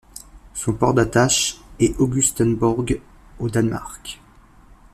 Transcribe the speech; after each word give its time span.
Son 0.55 0.73
port 0.73 0.95
d'attache 0.95 1.59
est 1.77 1.95
Augustenborg 1.99 2.99
au 3.37 3.51
Danemark. 3.51 4.19